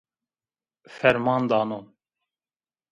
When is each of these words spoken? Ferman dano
Ferman 0.97 1.45
dano 1.49 1.79